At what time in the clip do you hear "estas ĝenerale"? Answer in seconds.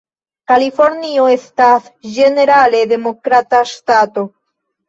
1.33-2.81